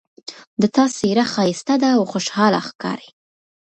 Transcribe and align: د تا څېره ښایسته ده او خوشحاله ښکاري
د 0.61 0.63
تا 0.75 0.85
څېره 0.97 1.25
ښایسته 1.33 1.75
ده 1.81 1.89
او 1.97 2.03
خوشحاله 2.11 2.59
ښکاري 2.67 3.09